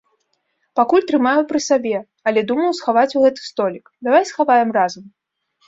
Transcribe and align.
Пакуль 0.79 1.05
трымаю 1.11 1.41
пры 1.51 1.59
сабе, 1.67 1.97
але 2.33 2.45
думаю 2.53 2.71
схаваць 2.79 3.05
у 3.17 3.23
гэты 3.29 3.47
столік, 3.51 3.85
давай 4.09 4.23
схаваем 4.33 4.69
разам. 4.83 5.03